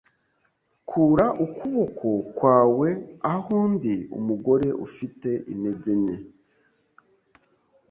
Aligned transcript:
kura 0.89 1.25
ukuboko 1.45 2.09
kwawe 2.37 2.89
aho 3.33 3.55
Ndi 3.73 3.95
umugore 4.17 4.67
ufite 4.85 5.29
intege 5.51 5.91
nke 6.01 6.17